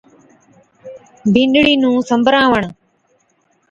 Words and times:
بِينڏڙِي 1.33 1.73
نُون 1.81 1.95
سنبراوَڻ 2.09 2.63